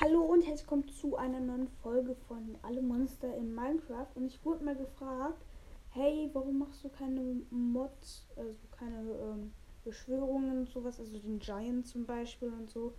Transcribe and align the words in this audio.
Hallo 0.00 0.20
und 0.20 0.46
herzlich 0.46 0.60
willkommen 0.60 0.86
zu 0.86 1.16
einer 1.16 1.40
neuen 1.40 1.66
Folge 1.82 2.14
von 2.28 2.56
Alle 2.62 2.80
Monster 2.80 3.36
in 3.36 3.52
Minecraft. 3.52 4.06
Und 4.14 4.26
ich 4.26 4.44
wurde 4.44 4.62
mal 4.62 4.76
gefragt, 4.76 5.44
hey, 5.90 6.30
warum 6.34 6.60
machst 6.60 6.84
du 6.84 6.88
keine 6.88 7.40
Mods, 7.50 8.24
also 8.36 8.54
keine 8.70 9.10
ähm, 9.10 9.52
Beschwörungen 9.84 10.58
und 10.58 10.68
sowas, 10.68 11.00
also 11.00 11.18
den 11.18 11.40
Giant 11.40 11.88
zum 11.88 12.06
Beispiel 12.06 12.52
und 12.52 12.70
so. 12.70 12.94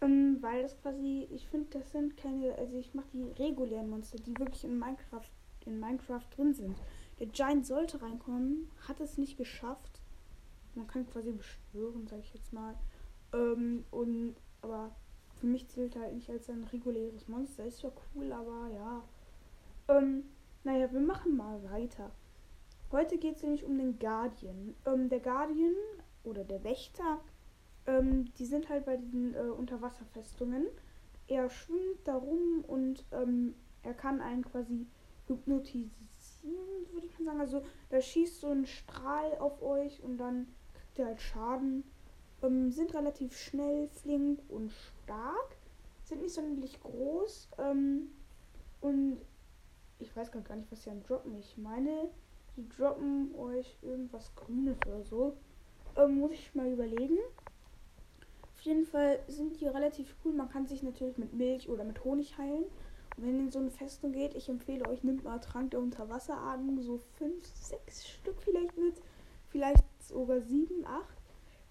Ähm, 0.00 0.38
weil 0.40 0.62
das 0.62 0.80
quasi, 0.80 1.28
ich 1.30 1.46
finde, 1.48 1.78
das 1.78 1.92
sind 1.92 2.16
keine, 2.16 2.54
also 2.56 2.78
ich 2.78 2.94
mache 2.94 3.08
die 3.12 3.24
regulären 3.42 3.90
Monster, 3.90 4.16
die 4.16 4.34
wirklich 4.38 4.64
in 4.64 4.78
Minecraft, 4.78 5.28
in 5.66 5.78
Minecraft 5.78 6.24
drin 6.34 6.54
sind. 6.54 6.78
Der 7.18 7.26
Giant 7.26 7.66
sollte 7.66 8.00
reinkommen, 8.00 8.70
hat 8.88 9.00
es 9.00 9.18
nicht 9.18 9.36
geschafft. 9.36 10.00
Man 10.76 10.86
kann 10.86 11.06
quasi 11.10 11.30
beschwören, 11.30 12.06
sage 12.06 12.22
ich 12.22 12.32
jetzt 12.32 12.54
mal. 12.54 12.74
Ähm, 13.34 13.84
und 13.90 14.36
aber 14.62 14.92
für 15.42 15.48
mich 15.48 15.66
zählt 15.66 15.96
halt 15.96 16.14
nicht 16.14 16.30
als 16.30 16.48
ein 16.48 16.62
reguläres 16.72 17.26
Monster. 17.26 17.64
Ist 17.64 17.78
zwar 17.78 17.90
cool, 18.14 18.32
aber 18.32 18.68
ja. 18.72 19.02
Ähm, 19.88 20.22
naja, 20.62 20.92
wir 20.92 21.00
machen 21.00 21.36
mal 21.36 21.60
weiter. 21.64 22.12
Heute 22.92 23.18
geht 23.18 23.36
es 23.36 23.42
nämlich 23.42 23.64
um 23.64 23.76
den 23.76 23.98
Guardian. 23.98 24.76
Ähm, 24.86 25.08
der 25.08 25.18
Guardian 25.18 25.74
oder 26.22 26.44
der 26.44 26.62
Wächter, 26.62 27.20
ähm, 27.86 28.32
die 28.38 28.46
sind 28.46 28.68
halt 28.68 28.84
bei 28.84 28.96
diesen 28.96 29.34
äh, 29.34 29.40
Unterwasserfestungen. 29.40 30.68
Er 31.26 31.50
schwimmt 31.50 31.98
da 32.04 32.14
rum 32.14 32.64
und 32.64 33.04
ähm, 33.10 33.56
er 33.82 33.94
kann 33.94 34.20
einen 34.20 34.44
quasi 34.44 34.86
hypnotisieren, 35.26 35.90
würde 36.92 37.06
ich 37.08 37.18
mal 37.18 37.24
sagen. 37.24 37.40
Also 37.40 37.64
da 37.90 38.00
schießt 38.00 38.40
so 38.40 38.50
ein 38.50 38.66
Strahl 38.66 39.36
auf 39.40 39.60
euch 39.60 40.04
und 40.04 40.18
dann 40.18 40.46
kriegt 40.74 41.00
ihr 41.00 41.06
halt 41.06 41.20
Schaden 41.20 41.82
ähm, 42.42 42.70
sind 42.70 42.94
relativ 42.94 43.36
schnell, 43.36 43.88
flink 43.88 44.40
und 44.48 44.70
stark. 45.04 45.56
Sind 46.04 46.22
nicht 46.22 46.34
sonderlich 46.34 46.80
groß. 46.80 47.48
Ähm, 47.58 48.10
und 48.80 49.18
ich 49.98 50.14
weiß 50.14 50.32
gar 50.32 50.56
nicht, 50.56 50.70
was 50.70 50.82
sie 50.82 50.90
an 50.90 51.02
droppen. 51.02 51.38
Ich 51.38 51.56
meine, 51.56 52.10
die 52.56 52.68
droppen 52.68 53.34
euch 53.36 53.76
irgendwas 53.82 54.34
Grünes 54.34 54.76
oder 54.86 55.02
so. 55.04 55.36
Ähm, 55.96 56.18
muss 56.18 56.32
ich 56.32 56.54
mal 56.54 56.70
überlegen. 56.70 57.18
Auf 58.42 58.60
jeden 58.62 58.84
Fall 58.84 59.20
sind 59.28 59.60
die 59.60 59.66
relativ 59.66 60.14
cool. 60.24 60.32
Man 60.32 60.48
kann 60.48 60.66
sich 60.66 60.82
natürlich 60.82 61.18
mit 61.18 61.32
Milch 61.32 61.68
oder 61.68 61.84
mit 61.84 62.04
Honig 62.04 62.36
heilen. 62.38 62.64
Und 63.16 63.26
wenn 63.26 63.36
ihr 63.36 63.44
in 63.44 63.50
so 63.50 63.58
eine 63.58 63.70
Festung 63.70 64.12
geht, 64.12 64.34
ich 64.34 64.48
empfehle 64.48 64.88
euch, 64.88 65.02
nimmt 65.02 65.24
mal 65.24 65.38
Trank 65.38 65.70
der 65.70 65.80
Unterwasseratmung. 65.80 66.80
So 66.82 66.98
5, 67.18 67.44
6 67.44 68.08
Stück 68.08 68.40
vielleicht 68.40 68.76
mit. 68.76 68.94
Vielleicht 69.50 69.84
sogar 70.00 70.40
7, 70.40 70.84
8. 70.86 71.21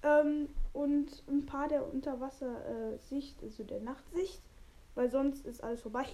Ähm, 0.04 0.50
und 0.74 1.24
ein 1.28 1.46
paar 1.46 1.68
der 1.68 1.92
Unterwassersicht, 1.92 3.42
äh, 3.42 3.46
also 3.46 3.64
der 3.64 3.82
Nachtsicht, 3.82 4.42
weil 4.96 5.12
sonst 5.12 5.46
ist 5.46 5.64
alles 5.64 5.82
vorbei. 5.82 6.06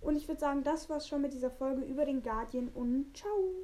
Und 0.00 0.16
ich 0.16 0.28
würde 0.28 0.40
sagen, 0.40 0.62
das 0.62 0.88
war's 0.88 1.08
schon 1.08 1.22
mit 1.22 1.32
dieser 1.32 1.50
Folge 1.50 1.82
über 1.82 2.04
den 2.04 2.22
Guardian 2.22 2.68
und 2.68 3.16
ciao. 3.16 3.62